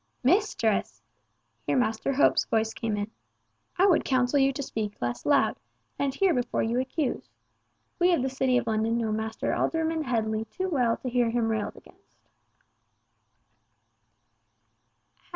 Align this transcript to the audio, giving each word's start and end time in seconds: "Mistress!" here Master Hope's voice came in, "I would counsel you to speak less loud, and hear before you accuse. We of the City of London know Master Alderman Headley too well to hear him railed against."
"Mistress!" 0.23 1.03
here 1.67 1.77
Master 1.77 2.11
Hope's 2.13 2.45
voice 2.45 2.73
came 2.73 2.97
in, 2.97 3.11
"I 3.77 3.85
would 3.85 4.03
counsel 4.03 4.39
you 4.39 4.51
to 4.51 4.63
speak 4.63 4.99
less 4.99 5.27
loud, 5.27 5.57
and 5.99 6.11
hear 6.11 6.33
before 6.33 6.63
you 6.63 6.79
accuse. 6.79 7.29
We 7.99 8.11
of 8.11 8.23
the 8.23 8.27
City 8.31 8.57
of 8.57 8.65
London 8.65 8.97
know 8.97 9.11
Master 9.11 9.53
Alderman 9.53 10.05
Headley 10.05 10.45
too 10.45 10.69
well 10.69 10.97
to 10.97 11.07
hear 11.09 11.29
him 11.29 11.49
railed 11.49 11.77
against." 11.77 12.17